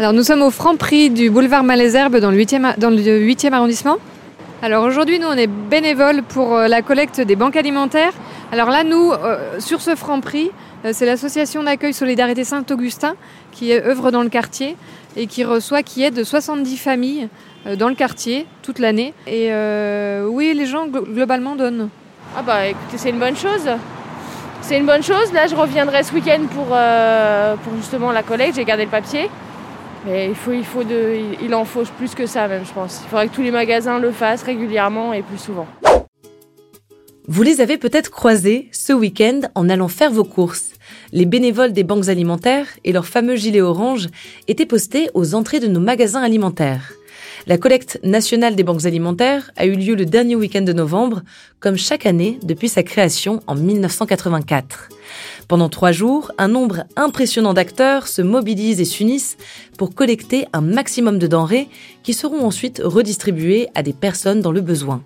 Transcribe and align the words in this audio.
Alors 0.00 0.12
nous 0.12 0.24
sommes 0.24 0.42
au 0.42 0.50
franc 0.50 0.74
prix 0.74 1.08
du 1.08 1.30
boulevard 1.30 1.62
Malesherbes 1.62 2.16
dans 2.16 2.32
le 2.32 2.36
8e, 2.36 2.76
dans 2.78 2.90
le 2.90 2.96
8e 2.96 3.52
arrondissement. 3.52 3.98
Alors 4.60 4.82
aujourd'hui 4.82 5.20
nous 5.20 5.28
on 5.28 5.36
est 5.36 5.46
bénévoles 5.46 6.24
pour 6.24 6.56
euh, 6.56 6.66
la 6.66 6.82
collecte 6.82 7.20
des 7.20 7.36
banques 7.36 7.54
alimentaires. 7.54 8.12
Alors 8.50 8.70
là 8.70 8.82
nous 8.82 9.12
euh, 9.12 9.60
sur 9.60 9.80
ce 9.80 9.94
franc 9.94 10.20
prix 10.20 10.50
euh, 10.84 10.90
c'est 10.92 11.06
l'association 11.06 11.62
d'accueil 11.62 11.94
Solidarité 11.94 12.42
Saint-Augustin 12.42 13.14
qui 13.52 13.72
œuvre 13.72 14.10
dans 14.10 14.24
le 14.24 14.30
quartier 14.30 14.76
et 15.16 15.28
qui 15.28 15.44
reçoit, 15.44 15.84
qui 15.84 16.02
aide 16.02 16.24
70 16.24 16.76
familles 16.76 17.28
dans 17.78 17.88
le 17.88 17.94
quartier 17.94 18.46
toute 18.64 18.80
l'année. 18.80 19.14
Et 19.28 19.52
oui 20.26 20.54
les 20.54 20.66
gens 20.66 20.88
globalement 20.88 21.54
donnent. 21.54 21.88
Ah 22.36 22.42
bah 22.42 22.66
écoutez 22.66 22.98
c'est 22.98 23.10
une 23.10 23.20
bonne 23.20 23.36
chose. 23.36 23.70
C'est 24.60 24.76
une 24.76 24.86
bonne 24.86 25.04
chose. 25.04 25.32
Là 25.32 25.46
je 25.46 25.54
reviendrai 25.54 26.02
ce 26.02 26.12
week-end 26.12 26.40
pour, 26.52 26.66
pour 26.66 27.76
justement 27.76 28.10
la 28.10 28.24
collecte. 28.24 28.56
J'ai 28.56 28.64
gardé 28.64 28.86
le 28.86 28.90
papier. 28.90 29.30
Il, 30.06 30.34
faut, 30.34 30.52
il, 30.52 30.64
faut 30.64 30.84
de, 30.84 31.14
il 31.42 31.54
en 31.54 31.64
faut 31.64 31.82
plus 31.96 32.14
que 32.14 32.26
ça 32.26 32.46
même, 32.46 32.64
je 32.66 32.72
pense. 32.72 33.00
Il 33.04 33.08
faudrait 33.08 33.28
que 33.28 33.34
tous 33.34 33.42
les 33.42 33.50
magasins 33.50 33.98
le 33.98 34.10
fassent 34.10 34.42
régulièrement 34.42 35.12
et 35.12 35.22
plus 35.22 35.38
souvent. 35.38 35.66
Vous 37.26 37.42
les 37.42 37.62
avez 37.62 37.78
peut-être 37.78 38.10
croisés 38.10 38.68
ce 38.70 38.92
week-end 38.92 39.40
en 39.54 39.70
allant 39.70 39.88
faire 39.88 40.10
vos 40.10 40.24
courses. 40.24 40.72
Les 41.10 41.24
bénévoles 41.24 41.72
des 41.72 41.84
banques 41.84 42.08
alimentaires 42.08 42.66
et 42.84 42.92
leurs 42.92 43.06
fameux 43.06 43.36
gilets 43.36 43.62
orange 43.62 44.08
étaient 44.46 44.66
postés 44.66 45.08
aux 45.14 45.34
entrées 45.34 45.60
de 45.60 45.68
nos 45.68 45.80
magasins 45.80 46.22
alimentaires. 46.22 46.92
La 47.46 47.58
collecte 47.58 48.00
nationale 48.02 48.56
des 48.56 48.62
banques 48.62 48.86
alimentaires 48.86 49.50
a 49.56 49.66
eu 49.66 49.74
lieu 49.74 49.94
le 49.94 50.06
dernier 50.06 50.34
week-end 50.34 50.62
de 50.62 50.72
novembre, 50.72 51.20
comme 51.60 51.76
chaque 51.76 52.06
année 52.06 52.38
depuis 52.42 52.70
sa 52.70 52.82
création 52.82 53.42
en 53.46 53.54
1984. 53.54 54.88
Pendant 55.46 55.68
trois 55.68 55.92
jours, 55.92 56.32
un 56.38 56.48
nombre 56.48 56.84
impressionnant 56.96 57.52
d'acteurs 57.52 58.08
se 58.08 58.22
mobilisent 58.22 58.80
et 58.80 58.86
s'unissent 58.86 59.36
pour 59.76 59.94
collecter 59.94 60.46
un 60.54 60.62
maximum 60.62 61.18
de 61.18 61.26
denrées 61.26 61.68
qui 62.02 62.14
seront 62.14 62.46
ensuite 62.46 62.80
redistribuées 62.82 63.68
à 63.74 63.82
des 63.82 63.92
personnes 63.92 64.40
dans 64.40 64.52
le 64.52 64.62
besoin. 64.62 65.02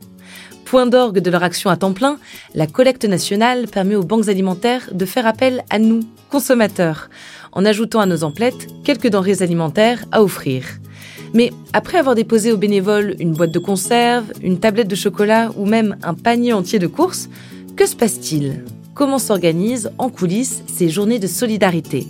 Point 0.64 0.86
d'orgue 0.86 1.18
de 1.18 1.30
leur 1.30 1.42
action 1.42 1.70
à 1.70 1.76
temps 1.76 1.92
plein, 1.92 2.18
la 2.54 2.68
collecte 2.68 3.04
nationale 3.04 3.66
permet 3.66 3.96
aux 3.96 4.04
banques 4.04 4.28
alimentaires 4.28 4.91
de 4.92 5.06
faire 5.06 5.26
appel 5.26 5.64
à 5.70 5.80
nous, 5.80 6.00
consommateurs, 6.30 7.10
en 7.50 7.64
ajoutant 7.64 8.00
à 8.00 8.06
nos 8.06 8.22
emplettes 8.22 8.68
quelques 8.84 9.08
denrées 9.08 9.42
alimentaires 9.42 10.04
à 10.12 10.22
offrir. 10.22 10.64
Mais 11.34 11.52
après 11.72 11.98
avoir 11.98 12.14
déposé 12.14 12.52
aux 12.52 12.56
bénévoles 12.56 13.16
une 13.18 13.32
boîte 13.32 13.52
de 13.52 13.58
conserve, 13.58 14.32
une 14.42 14.58
tablette 14.58 14.88
de 14.88 14.94
chocolat 14.94 15.50
ou 15.56 15.66
même 15.66 15.96
un 16.02 16.14
panier 16.14 16.52
entier 16.52 16.78
de 16.78 16.86
courses, 16.86 17.28
que 17.76 17.86
se 17.86 17.96
passe-t-il? 17.96 18.64
Comment 18.94 19.18
s'organisent 19.18 19.90
en 19.98 20.08
coulisses 20.08 20.62
ces 20.66 20.88
journées 20.88 21.18
de 21.18 21.26
solidarité? 21.26 22.06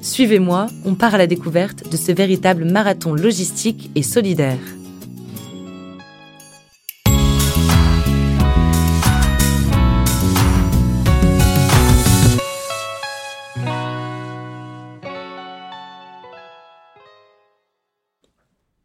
Suivez-moi, 0.00 0.66
on 0.84 0.94
part 0.94 1.14
à 1.14 1.18
la 1.18 1.26
découverte 1.26 1.90
de 1.90 1.96
ce 1.96 2.12
véritable 2.12 2.64
marathon 2.64 3.14
logistique 3.14 3.90
et 3.94 4.02
solidaire. 4.02 4.58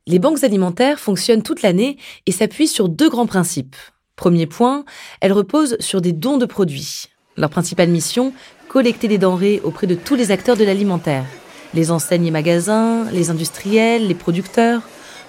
Les 0.07 0.19
banques 0.19 0.45
alimentaires 0.45 1.01
fonctionnent 1.01 1.43
toute 1.43 1.61
l'année 1.61 1.97
et 2.25 2.31
s'appuient 2.31 2.69
sur 2.69 2.87
deux 2.87 3.09
grands 3.09 3.25
principes. 3.25 3.75
Premier 4.15 4.47
point, 4.47 4.85
elles 5.19 5.33
reposent 5.33 5.75
sur 5.81 5.99
des 5.99 6.13
dons 6.13 6.37
de 6.37 6.45
produits. 6.45 7.07
Leur 7.35 7.49
principale 7.49 7.89
mission, 7.89 8.31
collecter 8.69 9.09
des 9.09 9.17
denrées 9.17 9.59
auprès 9.65 9.85
de 9.85 9.95
tous 9.95 10.15
les 10.15 10.31
acteurs 10.31 10.55
de 10.55 10.63
l'alimentaire. 10.63 11.25
Les 11.73 11.91
enseignes 11.91 12.25
et 12.25 12.31
magasins, 12.31 13.03
les 13.11 13.29
industriels, 13.29 14.07
les 14.07 14.15
producteurs. 14.15 14.81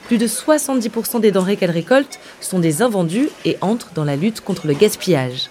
Plus 0.06 0.16
de 0.16 0.28
70% 0.28 1.20
des 1.20 1.32
denrées 1.32 1.56
qu'elles 1.56 1.72
récoltent 1.72 2.20
sont 2.40 2.60
des 2.60 2.80
invendus 2.80 3.30
et 3.44 3.58
entrent 3.60 3.90
dans 3.96 4.04
la 4.04 4.14
lutte 4.14 4.42
contre 4.42 4.68
le 4.68 4.74
gaspillage. 4.74 5.50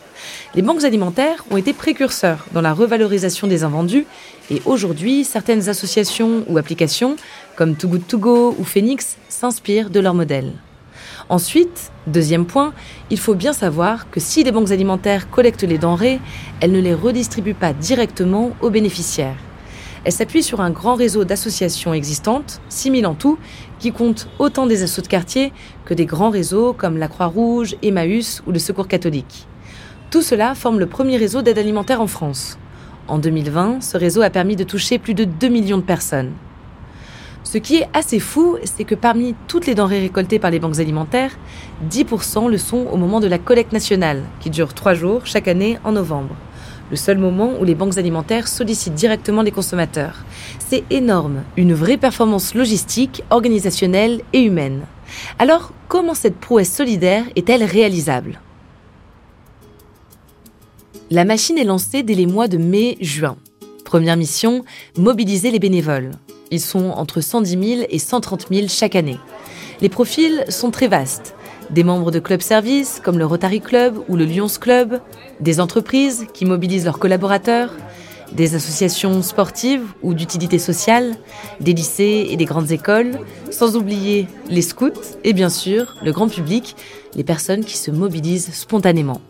Les 0.56 0.62
banques 0.62 0.84
alimentaires 0.84 1.46
ont 1.52 1.58
été 1.58 1.74
précurseurs 1.74 2.46
dans 2.54 2.62
la 2.62 2.74
revalorisation 2.74 3.48
des 3.48 3.64
invendus 3.64 4.06
et 4.50 4.62
aujourd'hui, 4.66 5.24
certaines 5.24 5.70
associations 5.70 6.44
ou 6.48 6.58
applications, 6.58 7.16
comme 7.56 7.76
Too 7.76 7.88
Good 7.88 8.08
To 8.08 8.18
Go 8.18 8.56
ou 8.58 8.64
Phoenix, 8.64 9.18
s'inspirent 9.30 9.90
de 9.90 10.00
leur 10.00 10.14
modèle. 10.14 10.54
Ensuite, 11.30 11.92
deuxième 12.08 12.46
point, 12.46 12.74
il 13.10 13.20
faut 13.20 13.36
bien 13.36 13.54
savoir 13.54 14.10
que 14.10 14.20
si 14.20 14.44
les 14.44 14.52
banques 14.52 14.72
alimentaires 14.72 15.30
collectent 15.30 15.64
les 15.64 15.78
denrées, 15.78 16.20
elles 16.62 16.72
ne 16.72 16.80
les 16.80 16.94
redistribuent 16.94 17.54
pas 17.54 17.74
directement 17.74 18.52
aux 18.62 18.70
bénéficiaires. 18.70 19.36
Elles 20.06 20.14
s'appuient 20.14 20.44
sur 20.44 20.62
un 20.62 20.70
grand 20.70 20.96
réseau 20.96 21.26
d'associations 21.26 21.94
existantes, 21.94 22.62
6000 22.70 23.06
en 23.06 23.14
tout, 23.14 23.38
qui 23.80 23.92
comptent 23.92 24.30
autant 24.40 24.66
des 24.66 24.84
assauts 24.84 25.02
de 25.02 25.08
quartier 25.08 25.52
que 25.84 25.94
des 25.94 26.06
grands 26.06 26.30
réseaux 26.30 26.72
comme 26.72 26.98
la 26.98 27.10
Croix-Rouge, 27.10 27.76
Emmaüs 27.84 28.42
ou 28.48 28.52
le 28.54 28.60
Secours 28.60 28.88
catholique. 28.88 29.48
Tout 30.10 30.22
cela 30.22 30.56
forme 30.56 30.80
le 30.80 30.86
premier 30.86 31.18
réseau 31.18 31.42
d'aide 31.42 31.58
alimentaire 31.58 32.00
en 32.00 32.08
France. 32.08 32.58
En 33.10 33.18
2020, 33.18 33.82
ce 33.82 33.98
réseau 33.98 34.22
a 34.22 34.30
permis 34.30 34.56
de 34.56 34.64
toucher 34.64 35.00
plus 35.00 35.14
de 35.14 35.26
2 35.26 35.50
millions 35.50 35.78
de 35.78 35.84
personnes. 35.84 36.32
Ce 37.44 37.58
qui 37.58 37.78
est 37.78 37.90
assez 37.94 38.20
fou, 38.20 38.58
c'est 38.64 38.86
que 38.86 38.96
parmi 38.96 39.36
toutes 39.50 39.66
les 39.68 39.76
denrées 39.76 40.00
récoltées 40.00 40.40
par 40.40 40.50
les 40.50 40.60
banques 40.60 40.80
alimentaires, 40.80 41.38
10% 41.90 42.50
le 42.50 42.58
sont 42.58 42.88
au 42.90 42.96
moment 42.96 43.20
de 43.20 43.28
la 43.28 43.38
collecte 43.38 43.74
nationale, 43.74 44.24
qui 44.40 44.50
dure 44.50 44.74
3 44.74 44.94
jours 44.94 45.26
chaque 45.26 45.50
année 45.50 45.78
en 45.84 45.92
novembre. 45.92 46.36
Le 46.90 46.96
seul 46.96 47.18
moment 47.18 47.52
où 47.60 47.66
les 47.66 47.76
banques 47.76 47.98
alimentaires 47.98 48.48
sollicitent 48.48 48.94
directement 48.94 49.42
les 49.42 49.52
consommateurs. 49.52 50.24
C'est 50.60 50.86
énorme, 50.90 51.44
une 51.58 51.74
vraie 51.74 51.98
performance 51.98 52.56
logistique, 52.56 53.24
organisationnelle 53.30 54.22
et 54.32 54.40
humaine. 54.40 54.84
Alors, 55.38 55.74
comment 55.90 56.14
cette 56.14 56.38
prouesse 56.38 56.72
solidaire 56.72 57.26
est-elle 57.36 57.66
réalisable? 57.66 58.40
La 61.10 61.24
machine 61.24 61.58
est 61.58 61.64
lancée 61.64 62.04
dès 62.04 62.16
les 62.16 62.26
mois 62.26 62.48
de 62.48 62.58
mai-juin. 62.58 63.38
Première 63.86 64.18
mission, 64.18 64.66
mobiliser 64.98 65.52
les 65.52 65.60
bénévoles. 65.60 66.12
Ils 66.52 66.62
sont 66.62 66.90
entre 66.90 67.22
110 67.22 67.50
000 67.50 67.88
et 67.90 68.00
130 68.00 68.48
000 68.52 68.68
chaque 68.68 68.96
année. 68.96 69.18
Les 69.80 69.90
profils 69.90 70.44
sont 70.50 70.72
très 70.72 70.88
vastes. 70.88 71.36
Des 71.70 71.84
membres 71.84 72.12
de 72.12 72.20
clubs 72.20 72.42
services 72.42 73.02
comme 73.04 73.18
le 73.18 73.26
Rotary 73.26 73.62
Club 73.62 73.98
ou 74.10 74.16
le 74.16 74.26
Lions 74.26 74.48
Club, 74.60 75.02
des 75.40 75.60
entreprises 75.60 76.26
qui 76.34 76.46
mobilisent 76.46 76.86
leurs 76.86 77.00
collaborateurs, 77.00 77.72
des 78.34 78.56
associations 78.56 79.22
sportives 79.22 79.86
ou 80.04 80.14
d'utilité 80.14 80.60
sociale, 80.60 81.16
des 81.62 81.74
lycées 81.74 82.28
et 82.30 82.36
des 82.36 82.46
grandes 82.46 82.72
écoles, 82.72 83.20
sans 83.50 83.78
oublier 83.78 84.28
les 84.50 84.62
scouts 84.62 84.92
et 85.24 85.32
bien 85.32 85.50
sûr 85.50 85.96
le 86.04 86.12
grand 86.12 86.28
public, 86.28 86.76
les 87.16 87.24
personnes 87.24 87.64
qui 87.64 87.78
se 87.78 87.92
mobilisent 87.92 88.54
spontanément. 88.54 89.22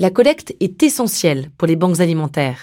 La 0.00 0.08
collecte 0.08 0.56
est 0.60 0.82
essentielle 0.82 1.50
pour 1.58 1.68
les 1.68 1.76
banques 1.76 2.00
alimentaires. 2.00 2.62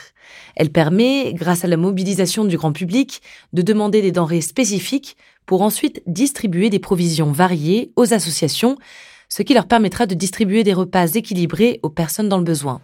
Elle 0.56 0.72
permet, 0.72 1.34
grâce 1.36 1.64
à 1.64 1.68
la 1.68 1.78
mobilisation 1.78 2.46
du 2.46 2.58
grand 2.58 2.72
public, 2.72 3.22
de 3.54 3.62
demander 3.62 4.02
des 4.02 4.12
denrées 4.12 4.42
spécifiques 4.42 5.16
pour 5.46 5.62
ensuite 5.62 6.02
distribuer 6.08 6.72
des 6.72 6.80
provisions 6.80 7.32
variées 7.32 7.92
aux 7.96 8.12
associations, 8.12 8.76
ce 9.30 9.44
qui 9.44 9.54
leur 9.54 9.68
permettra 9.68 10.08
de 10.08 10.16
distribuer 10.16 10.64
des 10.64 10.74
repas 10.74 11.14
équilibrés 11.14 11.80
aux 11.84 11.92
personnes 11.92 12.28
dans 12.28 12.40
le 12.40 12.44
besoin. 12.44 12.82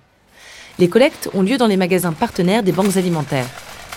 Les 0.77 0.87
collectes 0.87 1.31
ont 1.33 1.41
lieu 1.41 1.57
dans 1.57 1.65
les 1.65 1.75
magasins 1.75 2.13
partenaires 2.13 2.61
des 2.61 2.73
banques 2.73 2.95
alimentaires. 2.95 3.49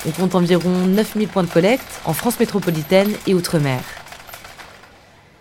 On 0.06 0.10
compte 0.12 0.34
environ 0.34 0.70
9000 0.70 1.28
points 1.28 1.44
de 1.44 1.50
collecte 1.50 2.00
en 2.06 2.14
France 2.14 2.40
métropolitaine 2.40 3.12
et 3.26 3.34
Outre-mer. 3.34 3.82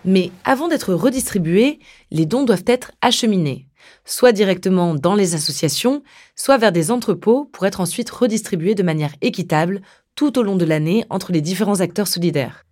Mais 0.04 0.30
avant 0.44 0.68
d'être 0.68 0.92
redistribués, 0.92 1.78
les 2.10 2.26
dons 2.26 2.44
doivent 2.44 2.64
être 2.66 2.92
acheminés 3.00 3.66
soit 4.04 4.32
directement 4.32 4.94
dans 4.94 5.14
les 5.14 5.34
associations, 5.34 6.02
soit 6.34 6.58
vers 6.58 6.72
des 6.72 6.90
entrepôts 6.90 7.48
pour 7.52 7.66
être 7.66 7.80
ensuite 7.80 8.10
redistribués 8.10 8.74
de 8.74 8.82
manière 8.82 9.14
équitable 9.22 9.82
tout 10.14 10.38
au 10.38 10.42
long 10.42 10.56
de 10.56 10.64
l'année 10.64 11.04
entre 11.10 11.32
les 11.32 11.40
différents 11.40 11.80
acteurs 11.80 12.08
solidaires. 12.08 12.64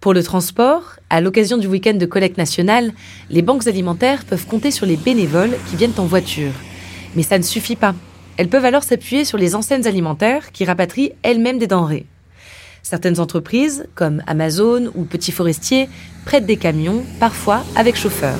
Pour 0.00 0.12
le 0.12 0.22
transport, 0.22 0.96
à 1.08 1.22
l'occasion 1.22 1.56
du 1.56 1.66
week-end 1.66 1.94
de 1.94 2.04
collecte 2.04 2.36
nationale, 2.36 2.92
les 3.30 3.40
banques 3.40 3.66
alimentaires 3.66 4.26
peuvent 4.26 4.46
compter 4.46 4.70
sur 4.70 4.84
les 4.84 4.98
bénévoles 4.98 5.56
qui 5.70 5.76
viennent 5.76 5.98
en 5.98 6.04
voiture. 6.04 6.52
Mais 7.16 7.22
ça 7.22 7.38
ne 7.38 7.42
suffit 7.42 7.74
pas. 7.74 7.94
Elles 8.36 8.50
peuvent 8.50 8.66
alors 8.66 8.82
s'appuyer 8.82 9.24
sur 9.24 9.38
les 9.38 9.54
enseignes 9.54 9.86
alimentaires 9.86 10.52
qui 10.52 10.66
rapatrient 10.66 11.12
elles-mêmes 11.22 11.58
des 11.58 11.66
denrées. 11.68 12.04
Certaines 12.82 13.18
entreprises, 13.18 13.86
comme 13.94 14.22
Amazon 14.26 14.90
ou 14.94 15.04
Petit 15.04 15.32
Forestier, 15.32 15.88
prêtent 16.26 16.44
des 16.44 16.58
camions, 16.58 17.02
parfois 17.18 17.64
avec 17.74 17.96
chauffeur. 17.96 18.36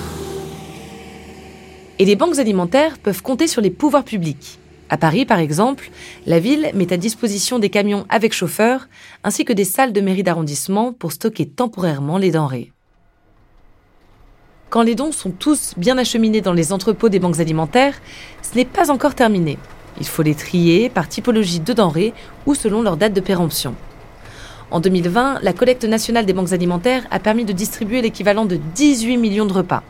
Et 2.00 2.04
les 2.04 2.16
banques 2.16 2.38
alimentaires 2.38 2.98
peuvent 2.98 3.22
compter 3.22 3.46
sur 3.46 3.62
les 3.62 3.70
pouvoirs 3.70 4.04
publics. 4.04 4.58
À 4.90 4.96
Paris, 4.96 5.24
par 5.24 5.38
exemple, 5.38 5.90
la 6.26 6.40
ville 6.40 6.70
met 6.74 6.92
à 6.92 6.96
disposition 6.96 7.58
des 7.58 7.70
camions 7.70 8.04
avec 8.08 8.32
chauffeur, 8.32 8.88
ainsi 9.22 9.44
que 9.44 9.52
des 9.52 9.64
salles 9.64 9.92
de 9.92 10.00
mairie 10.00 10.24
d'arrondissement 10.24 10.92
pour 10.92 11.12
stocker 11.12 11.46
temporairement 11.46 12.18
les 12.18 12.32
denrées. 12.32 12.72
Quand 14.70 14.82
les 14.82 14.96
dons 14.96 15.12
sont 15.12 15.30
tous 15.30 15.74
bien 15.76 15.96
acheminés 15.96 16.40
dans 16.40 16.52
les 16.52 16.72
entrepôts 16.72 17.08
des 17.08 17.20
banques 17.20 17.38
alimentaires, 17.38 18.00
ce 18.42 18.56
n'est 18.56 18.64
pas 18.64 18.90
encore 18.90 19.14
terminé. 19.14 19.56
Il 20.00 20.06
faut 20.06 20.22
les 20.22 20.34
trier 20.34 20.88
par 20.88 21.08
typologie 21.08 21.60
de 21.60 21.72
denrées 21.72 22.12
ou 22.44 22.56
selon 22.56 22.82
leur 22.82 22.96
date 22.96 23.12
de 23.12 23.20
péremption. 23.20 23.76
En 24.72 24.80
2020, 24.80 25.38
la 25.42 25.52
collecte 25.52 25.84
nationale 25.84 26.26
des 26.26 26.32
banques 26.32 26.52
alimentaires 26.52 27.06
a 27.12 27.20
permis 27.20 27.44
de 27.44 27.52
distribuer 27.52 28.02
l'équivalent 28.02 28.46
de 28.46 28.58
18 28.74 29.16
millions 29.16 29.46
de 29.46 29.52
repas. 29.52 29.84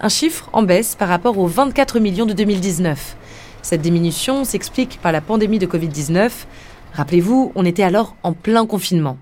Un 0.00 0.08
chiffre 0.08 0.50
en 0.52 0.62
baisse 0.62 0.96
par 0.96 1.08
rapport 1.08 1.38
aux 1.38 1.46
24 1.46 2.00
millions 2.00 2.26
de 2.26 2.32
2019. 2.32 3.16
Cette 3.62 3.82
diminution 3.82 4.44
s'explique 4.44 5.00
par 5.00 5.12
la 5.12 5.20
pandémie 5.20 5.58
de 5.58 5.66
Covid-19. 5.66 6.30
Rappelez-vous, 6.92 7.52
on 7.54 7.64
était 7.64 7.82
alors 7.82 8.16
en 8.22 8.32
plein 8.32 8.66
confinement. 8.66 9.18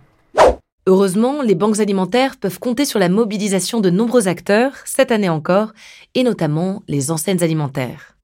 Heureusement, 0.86 1.42
les 1.42 1.54
banques 1.54 1.78
alimentaires 1.78 2.36
peuvent 2.36 2.58
compter 2.58 2.84
sur 2.84 2.98
la 2.98 3.08
mobilisation 3.08 3.80
de 3.80 3.90
nombreux 3.90 4.26
acteurs, 4.26 4.72
cette 4.84 5.12
année 5.12 5.28
encore, 5.28 5.72
et 6.14 6.24
notamment 6.24 6.82
les 6.88 7.12
enseignes 7.12 7.42
alimentaires. 7.42 8.16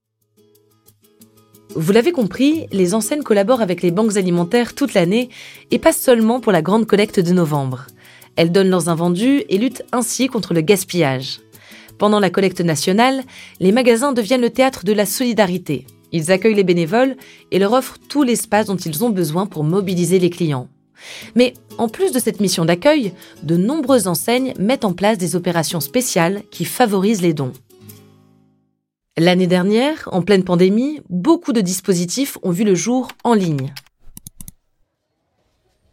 Vous 1.75 1.93
l'avez 1.93 2.11
compris, 2.11 2.65
les 2.71 2.95
enseignes 2.95 3.23
collaborent 3.23 3.61
avec 3.61 3.81
les 3.81 3.91
banques 3.91 4.17
alimentaires 4.17 4.73
toute 4.73 4.95
l'année 4.95 5.29
et 5.71 5.79
pas 5.79 5.93
seulement 5.93 6.39
pour 6.39 6.51
la 6.51 6.63
grande 6.63 6.87
collecte 6.87 7.19
de 7.19 7.31
novembre. 7.31 7.85
Elles 8.35 8.51
donnent 8.51 8.71
leurs 8.71 8.89
invendus 8.89 9.43
et 9.47 9.57
luttent 9.57 9.85
ainsi 9.91 10.27
contre 10.27 10.53
le 10.53 10.61
gaspillage. 10.61 11.39
Pendant 11.99 12.21
la 12.21 12.29
collecte 12.29 12.61
nationale, 12.61 13.23
les 13.59 13.73
magasins 13.73 14.13
deviennent 14.13 14.41
le 14.41 14.49
théâtre 14.49 14.85
de 14.85 14.93
la 14.93 15.05
solidarité. 15.05 15.85
Ils 16.13 16.31
accueillent 16.31 16.55
les 16.55 16.63
bénévoles 16.63 17.17
et 17.51 17.59
leur 17.59 17.73
offrent 17.73 17.99
tout 18.07 18.23
l'espace 18.23 18.67
dont 18.67 18.77
ils 18.77 19.03
ont 19.03 19.09
besoin 19.09 19.45
pour 19.45 19.65
mobiliser 19.65 20.17
les 20.17 20.29
clients. 20.29 20.69
Mais 21.35 21.53
en 21.77 21.89
plus 21.89 22.13
de 22.13 22.19
cette 22.19 22.39
mission 22.39 22.63
d'accueil, 22.63 23.13
de 23.43 23.57
nombreuses 23.57 24.07
enseignes 24.07 24.53
mettent 24.57 24.85
en 24.85 24.93
place 24.93 25.17
des 25.17 25.35
opérations 25.35 25.81
spéciales 25.81 26.43
qui 26.51 26.63
favorisent 26.63 27.21
les 27.21 27.33
dons. 27.33 27.53
L'année 29.17 29.47
dernière, 29.47 30.07
en 30.13 30.21
pleine 30.21 30.45
pandémie, 30.45 31.01
beaucoup 31.09 31.51
de 31.51 31.61
dispositifs 31.61 32.37
ont 32.43 32.51
vu 32.51 32.63
le 32.63 32.75
jour 32.75 33.09
en 33.25 33.33
ligne. 33.33 33.73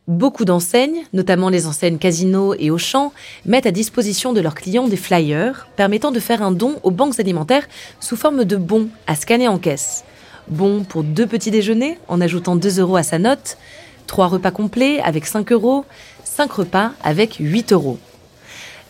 Beaucoup 0.08 0.44
d'enseignes, 0.44 1.02
notamment 1.12 1.48
les 1.48 1.66
enseignes 1.66 1.98
Casino 1.98 2.54
et 2.60 2.70
Auchan, 2.70 3.12
mettent 3.44 3.66
à 3.66 3.72
disposition 3.72 4.32
de 4.32 4.40
leurs 4.40 4.54
clients 4.54 4.86
des 4.86 4.96
flyers 4.96 5.66
permettant 5.74 6.12
de 6.12 6.20
faire 6.20 6.42
un 6.42 6.52
don 6.52 6.76
aux 6.84 6.92
banques 6.92 7.18
alimentaires 7.18 7.66
sous 7.98 8.14
forme 8.14 8.44
de 8.44 8.56
bons 8.56 8.86
à 9.08 9.16
scanner 9.16 9.48
en 9.48 9.58
caisse. 9.58 10.04
Bons 10.46 10.84
pour 10.84 11.02
deux 11.02 11.26
petits 11.26 11.50
déjeuners 11.50 11.98
en 12.06 12.20
ajoutant 12.20 12.54
2 12.54 12.78
euros 12.78 12.94
à 12.94 13.02
sa 13.02 13.18
note, 13.18 13.58
trois 14.06 14.28
repas 14.28 14.52
complets 14.52 15.00
avec 15.00 15.26
5 15.26 15.50
euros, 15.50 15.84
5 16.22 16.52
repas 16.52 16.92
avec 17.02 17.38
8 17.40 17.72
euros. 17.72 17.98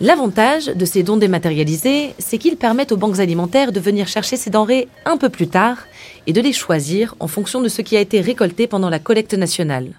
L'avantage 0.03 0.67
de 0.67 0.85
ces 0.85 1.03
dons 1.03 1.17
dématérialisés, 1.17 2.15
c'est 2.19 2.37
qu'ils 2.37 2.59
permettent 2.59 2.93
aux 2.93 2.99
banques 2.99 3.21
alimentaires 3.21 3.73
de 3.73 3.81
venir 3.81 4.07
chercher 4.07 4.37
ces 4.37 4.51
denrées 4.51 4.89
un 5.07 5.17
peu 5.17 5.31
plus 5.31 5.49
tard 5.49 5.79
et 6.27 6.35
de 6.35 6.43
les 6.43 6.53
choisir 6.53 7.15
en 7.21 7.27
fonction 7.27 7.63
de 7.63 7.69
ce 7.69 7.81
qui 7.81 7.97
a 7.97 8.01
été 8.01 8.21
récolté 8.21 8.67
pendant 8.67 8.91
la 8.91 8.99
collecte 8.99 9.33
nationale. 9.33 9.95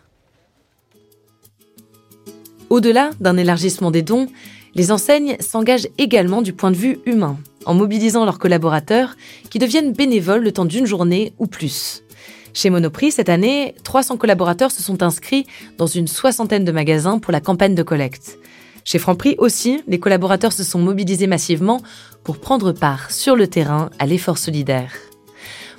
Au-delà 2.69 3.11
d'un 3.21 3.37
élargissement 3.37 3.91
des 3.91 4.01
dons, 4.01 4.27
les 4.75 4.91
enseignes 4.91 5.37
s'engagent 5.39 5.87
également 5.97 6.41
du 6.41 6.53
point 6.53 6.71
de 6.71 6.75
vue 6.75 6.99
humain, 7.05 7.37
en 7.65 7.73
mobilisant 7.73 8.25
leurs 8.25 8.39
collaborateurs 8.39 9.15
qui 9.49 9.57
deviennent 9.57 9.93
bénévoles 9.93 10.43
le 10.43 10.51
temps 10.51 10.65
d'une 10.65 10.85
journée 10.85 11.33
ou 11.39 11.47
plus. 11.47 12.03
Chez 12.53 12.69
Monoprix, 12.69 13.11
cette 13.11 13.29
année, 13.29 13.75
300 13.83 14.17
collaborateurs 14.17 14.71
se 14.71 14.83
sont 14.83 15.01
inscrits 15.01 15.45
dans 15.77 15.87
une 15.87 16.07
soixantaine 16.07 16.65
de 16.65 16.71
magasins 16.71 17.19
pour 17.19 17.31
la 17.31 17.39
campagne 17.39 17.75
de 17.75 17.83
collecte. 17.83 18.37
Chez 18.83 18.99
Franprix 18.99 19.35
aussi, 19.37 19.81
les 19.87 19.99
collaborateurs 19.99 20.53
se 20.53 20.63
sont 20.63 20.79
mobilisés 20.79 21.27
massivement 21.27 21.81
pour 22.23 22.39
prendre 22.39 22.71
part 22.71 23.11
sur 23.11 23.35
le 23.35 23.47
terrain 23.47 23.89
à 23.99 24.05
l'effort 24.05 24.37
solidaire. 24.37 24.91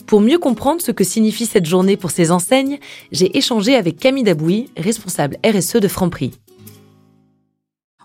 Pour 0.07 0.21
mieux 0.21 0.39
comprendre 0.39 0.81
ce 0.81 0.93
que 0.93 1.05
signifie 1.05 1.47
cette 1.47 1.67
journée 1.67 1.97
pour 1.97 2.11
ces 2.11 2.31
enseignes, 2.31 2.79
j'ai 3.13 3.37
échangé 3.37 3.75
avec 3.75 3.99
Camille 3.99 4.25
Dabouy, 4.25 4.71
responsable 4.77 5.37
RSE 5.45 5.77
de 5.77 5.89
Franprix. 5.89 6.33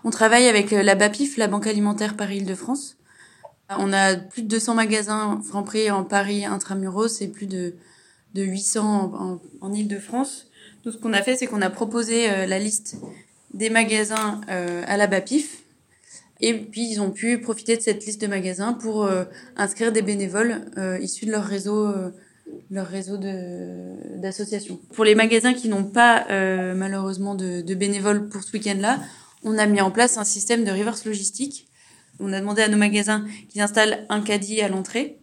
On 0.06 0.10
travaille 0.10 0.46
avec 0.48 0.74
euh, 0.74 0.82
la 0.82 0.94
BAPIF, 0.94 1.38
la 1.38 1.48
Banque 1.48 1.66
alimentaire 1.66 2.14
Paris-Île-de-France. 2.14 2.98
On 3.70 3.94
a 3.94 4.16
plus 4.16 4.42
de 4.42 4.48
200 4.48 4.74
magasins 4.74 5.40
Franprix 5.42 5.90
en 5.90 6.04
Paris 6.04 6.44
intramuros 6.44 7.22
et 7.22 7.28
plus 7.28 7.46
de, 7.46 7.74
de 8.34 8.42
800 8.42 9.40
en, 9.62 9.72
Île-de-France. 9.72 10.48
Tout 10.82 10.92
ce 10.92 10.98
qu'on 10.98 11.14
a 11.14 11.22
fait, 11.22 11.36
c'est 11.36 11.46
qu'on 11.46 11.62
a 11.62 11.70
proposé 11.70 12.30
euh, 12.30 12.44
la 12.44 12.58
liste 12.58 12.98
des 13.54 13.70
magasins 13.70 14.42
euh, 14.50 14.82
à 14.86 14.98
la 14.98 15.06
BAPIF. 15.06 15.62
Et 16.40 16.52
puis, 16.52 16.86
ils 16.90 17.00
ont 17.00 17.10
pu 17.10 17.40
profiter 17.40 17.74
de 17.74 17.80
cette 17.80 18.04
liste 18.04 18.20
de 18.20 18.26
magasins 18.26 18.74
pour 18.74 19.08
inscrire 19.56 19.92
des 19.92 20.02
bénévoles 20.02 20.62
issus 21.00 21.26
de 21.26 21.30
leur 21.30 21.44
réseau, 21.44 21.88
leur 22.72 22.88
réseau 22.88 23.16
d'associations. 23.16 24.80
Pour 24.92 25.04
les 25.04 25.14
magasins 25.14 25.54
qui 25.54 25.68
n'ont 25.68 25.84
pas 25.84 26.26
malheureusement 26.74 27.36
de 27.36 27.74
bénévoles 27.74 28.28
pour 28.28 28.42
ce 28.42 28.52
week-end-là, 28.52 28.98
on 29.44 29.58
a 29.58 29.66
mis 29.66 29.80
en 29.80 29.90
place 29.90 30.16
un 30.16 30.24
système 30.24 30.64
de 30.64 30.70
reverse 30.70 31.04
logistique. 31.04 31.68
On 32.18 32.32
a 32.32 32.40
demandé 32.40 32.62
à 32.62 32.68
nos 32.68 32.76
magasins 32.76 33.24
qu'ils 33.48 33.60
installent 33.60 34.06
un 34.08 34.20
caddie 34.22 34.60
à 34.60 34.68
l'entrée 34.68 35.18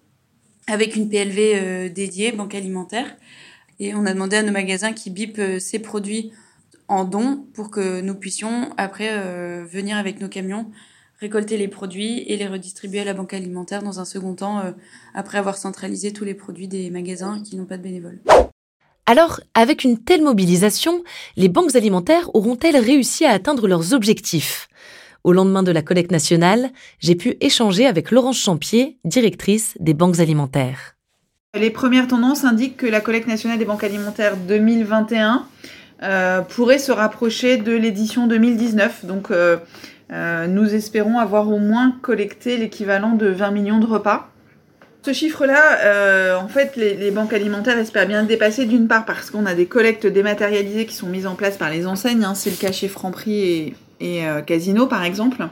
avec 0.68 0.96
une 0.96 1.10
PLV 1.10 1.38
euh, 1.40 1.90
dédiée, 1.90 2.32
banque 2.32 2.56
alimentaire. 2.56 3.18
Et 3.80 3.96
on 3.96 4.06
a 4.06 4.14
demandé 4.14 4.38
à 4.38 4.44
nos 4.44 4.52
magasins 4.52 4.94
qui 4.94 5.10
bipent 5.10 5.40
euh, 5.40 5.60
ces 5.60 5.80
produits 5.80 6.32
en 6.88 7.04
don 7.04 7.46
pour 7.54 7.72
que 7.72 8.02
nous 8.02 8.16
puissions 8.16 8.70
après 8.78 9.10
euh, 9.12 9.66
venir 9.66 9.98
avec 9.98 10.22
nos 10.22 10.30
camions 10.30 10.70
récolter 11.20 11.58
les 11.58 11.68
produits 11.68 12.20
et 12.28 12.36
les 12.36 12.48
redistribuer 12.48 13.02
à 13.02 13.06
la 13.06 13.14
banque 13.14 13.34
alimentaire 13.34 13.84
dans 13.84 14.00
un 14.00 14.06
second 14.06 14.34
temps 14.34 14.74
après 15.14 15.38
avoir 15.38 15.56
centralisé 15.56 16.12
tous 16.14 16.26
les 16.26 16.34
produits 16.34 16.68
des 16.68 16.90
magasins 16.90 17.44
qui 17.44 17.58
n'ont 17.58 17.66
pas 17.66 17.78
de 17.78 17.84
bénévoles. 17.84 18.20
Alors, 19.12 19.42
avec 19.56 19.84
une 19.84 19.98
telle 19.98 20.24
mobilisation, 20.24 21.04
les 21.36 21.50
banques 21.50 21.76
alimentaires 21.76 22.34
auront-elles 22.34 22.78
réussi 22.78 23.26
à 23.26 23.32
atteindre 23.32 23.68
leurs 23.68 23.94
objectifs? 23.94 24.70
Au 25.26 25.34
lendemain 25.34 25.64
de 25.64 25.72
la 25.74 25.82
collecte 25.82 26.14
nationale, 26.14 26.70
j'ai 27.00 27.16
pu 27.16 27.36
échanger 27.42 27.88
avec 27.88 28.12
Laurence 28.12 28.40
Champier, 28.40 29.00
directrice 29.04 29.76
des 29.82 29.94
banques 29.94 30.22
alimentaires. 30.22 30.96
Les 31.60 31.72
premières 31.72 32.08
tendances 32.08 32.46
indiquent 32.46 32.78
que 32.78 32.88
la 32.88 33.02
collecte 33.02 33.28
nationale 33.28 33.60
des 33.60 33.66
banques 33.66 33.84
alimentaires 33.84 34.38
2021 34.38 35.46
euh, 36.04 36.40
pourrait 36.40 36.80
se 36.80 36.94
rapprocher 36.94 37.58
de 37.58 37.74
l'édition 37.74 38.28
2019. 38.28 39.04
Donc, 39.04 39.30
euh, 39.30 39.58
euh, 40.14 40.48
nous 40.48 40.74
espérons 40.74 41.20
avoir 41.20 41.50
au 41.50 41.60
moins 41.60 41.98
collecté 42.02 42.56
l'équivalent 42.56 43.16
de 43.16 43.28
20 43.28 43.52
millions 43.52 43.80
de 43.80 43.88
repas. 43.88 44.32
Ce 45.04 45.14
chiffre-là, 45.14 45.80
euh, 45.84 46.36
en 46.38 46.48
fait, 46.48 46.76
les, 46.76 47.10
banques 47.10 47.34
alimentaires 47.34 47.80
espèrent 47.80 48.08
bien 48.08 48.22
le 48.22 48.28
dépasser 48.28 48.66
d'une 48.66 48.88
part 48.88 49.04
parce 49.04 49.32
qu'on 49.32 49.48
a 49.48 49.56
des 49.56 49.66
collectes 49.66 50.06
dématérialisées 50.06 50.86
qui 50.86 50.94
sont 50.94 51.08
mises 51.08 51.26
en 51.26 51.34
place 51.34 51.58
par 51.58 51.72
les 51.72 51.88
enseignes, 51.88 52.24
hein, 52.24 52.36
c'est 52.36 52.52
le 52.52 52.56
cas 52.56 52.72
chez 52.72 52.88
Franprix 52.88 53.74
et, 54.00 54.28
euh, 54.28 54.42
Casino 54.42 54.86
par 54.86 55.04
exemple, 55.04 55.48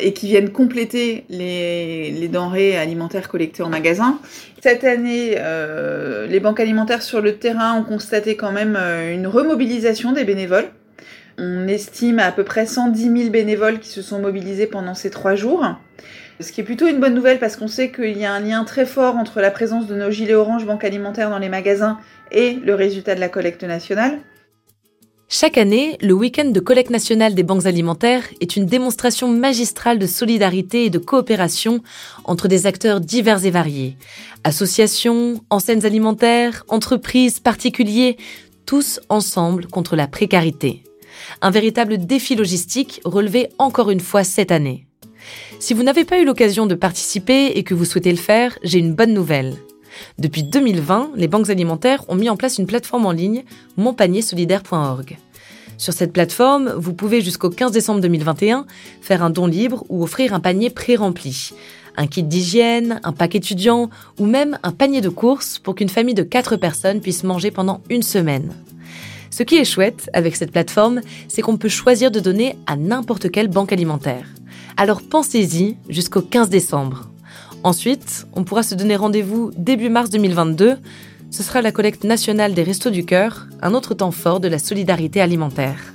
et 0.00 0.12
qui 0.12 0.26
viennent 0.26 0.50
compléter 0.50 1.24
les, 1.28 2.28
denrées 2.28 2.76
alimentaires 2.76 3.28
collectées 3.28 3.62
en 3.62 3.68
magasin. 3.68 4.18
Cette 4.64 4.82
année, 4.82 5.36
euh, 5.36 6.26
les 6.26 6.40
banques 6.40 6.58
alimentaires 6.58 7.02
sur 7.02 7.20
le 7.20 7.36
terrain 7.36 7.78
ont 7.78 7.84
constaté 7.84 8.34
quand 8.34 8.50
même 8.50 8.76
une 8.76 9.28
remobilisation 9.28 10.10
des 10.10 10.24
bénévoles. 10.24 10.70
On 11.38 11.68
estime 11.68 12.18
à 12.18 12.32
peu 12.32 12.42
près 12.42 12.66
110 12.66 13.16
000 13.16 13.30
bénévoles 13.30 13.78
qui 13.78 13.90
se 13.90 14.02
sont 14.02 14.18
mobilisés 14.18 14.66
pendant 14.66 14.94
ces 14.94 15.10
trois 15.10 15.36
jours. 15.36 15.64
Ce 16.40 16.52
qui 16.52 16.60
est 16.60 16.64
plutôt 16.64 16.86
une 16.86 17.00
bonne 17.00 17.14
nouvelle 17.14 17.40
parce 17.40 17.56
qu'on 17.56 17.66
sait 17.66 17.90
qu'il 17.90 18.16
y 18.16 18.24
a 18.24 18.32
un 18.32 18.38
lien 18.38 18.62
très 18.64 18.86
fort 18.86 19.16
entre 19.16 19.40
la 19.40 19.50
présence 19.50 19.88
de 19.88 19.96
nos 19.96 20.10
gilets 20.10 20.34
orange 20.34 20.66
banque 20.66 20.84
alimentaire 20.84 21.30
dans 21.30 21.38
les 21.38 21.48
magasins 21.48 21.98
et 22.30 22.54
le 22.54 22.74
résultat 22.76 23.16
de 23.16 23.20
la 23.20 23.28
collecte 23.28 23.64
nationale. 23.64 24.20
Chaque 25.28 25.58
année, 25.58 25.98
le 26.00 26.14
week-end 26.14 26.46
de 26.46 26.60
collecte 26.60 26.90
nationale 26.90 27.34
des 27.34 27.42
banques 27.42 27.66
alimentaires 27.66 28.24
est 28.40 28.56
une 28.56 28.64
démonstration 28.64 29.28
magistrale 29.28 29.98
de 29.98 30.06
solidarité 30.06 30.84
et 30.84 30.90
de 30.90 30.98
coopération 30.98 31.82
entre 32.24 32.48
des 32.48 32.66
acteurs 32.66 33.00
divers 33.00 33.44
et 33.44 33.50
variés. 33.50 33.98
Associations, 34.44 35.42
enseignes 35.50 35.84
alimentaires, 35.84 36.64
entreprises, 36.68 37.40
particuliers, 37.40 38.16
tous 38.64 39.00
ensemble 39.10 39.66
contre 39.66 39.96
la 39.96 40.06
précarité. 40.06 40.82
Un 41.42 41.50
véritable 41.50 41.98
défi 41.98 42.34
logistique 42.34 43.02
relevé 43.04 43.50
encore 43.58 43.90
une 43.90 44.00
fois 44.00 44.24
cette 44.24 44.52
année. 44.52 44.87
Si 45.58 45.74
vous 45.74 45.82
n'avez 45.82 46.04
pas 46.04 46.20
eu 46.20 46.24
l'occasion 46.24 46.66
de 46.66 46.74
participer 46.74 47.52
et 47.54 47.64
que 47.64 47.74
vous 47.74 47.84
souhaitez 47.84 48.10
le 48.10 48.18
faire, 48.18 48.58
j'ai 48.62 48.78
une 48.78 48.94
bonne 48.94 49.12
nouvelle. 49.12 49.56
Depuis 50.18 50.42
2020, 50.42 51.12
les 51.16 51.28
banques 51.28 51.50
alimentaires 51.50 52.04
ont 52.08 52.14
mis 52.14 52.28
en 52.28 52.36
place 52.36 52.58
une 52.58 52.66
plateforme 52.66 53.06
en 53.06 53.12
ligne, 53.12 53.44
monpaniersolidaire.org. 53.76 55.18
Sur 55.76 55.92
cette 55.92 56.12
plateforme, 56.12 56.72
vous 56.76 56.92
pouvez 56.92 57.20
jusqu'au 57.20 57.50
15 57.50 57.70
décembre 57.70 58.00
2021 58.00 58.66
faire 59.00 59.22
un 59.22 59.30
don 59.30 59.46
libre 59.46 59.84
ou 59.88 60.02
offrir 60.02 60.34
un 60.34 60.40
panier 60.40 60.70
pré-rempli. 60.70 61.52
Un 61.96 62.06
kit 62.06 62.22
d'hygiène, 62.22 63.00
un 63.04 63.12
pack 63.12 63.34
étudiant 63.36 63.88
ou 64.18 64.26
même 64.26 64.58
un 64.62 64.72
panier 64.72 65.00
de 65.00 65.08
courses 65.08 65.58
pour 65.58 65.74
qu'une 65.76 65.88
famille 65.88 66.14
de 66.14 66.22
4 66.22 66.56
personnes 66.56 67.00
puisse 67.00 67.22
manger 67.22 67.50
pendant 67.50 67.80
une 67.90 68.02
semaine. 68.02 68.52
Ce 69.30 69.44
qui 69.44 69.56
est 69.56 69.64
chouette 69.64 70.10
avec 70.14 70.34
cette 70.34 70.50
plateforme, 70.50 71.00
c'est 71.28 71.42
qu'on 71.42 71.58
peut 71.58 71.68
choisir 71.68 72.10
de 72.10 72.18
donner 72.18 72.56
à 72.66 72.76
n'importe 72.76 73.30
quelle 73.30 73.48
banque 73.48 73.72
alimentaire. 73.72 74.26
Alors 74.80 75.02
pensez-y 75.02 75.76
jusqu'au 75.88 76.22
15 76.22 76.50
décembre. 76.50 77.10
Ensuite, 77.64 78.28
on 78.34 78.44
pourra 78.44 78.62
se 78.62 78.76
donner 78.76 78.94
rendez-vous 78.94 79.50
début 79.56 79.88
mars 79.88 80.08
2022. 80.08 80.76
ce 81.32 81.42
sera 81.42 81.62
la 81.62 81.72
collecte 81.72 82.04
nationale 82.04 82.54
des 82.54 82.62
Restos 82.62 82.90
du 82.90 83.04
Cœur, 83.04 83.48
un 83.60 83.74
autre 83.74 83.94
temps 83.94 84.12
fort 84.12 84.38
de 84.38 84.46
la 84.46 84.60
solidarité 84.60 85.20
alimentaire. 85.20 85.94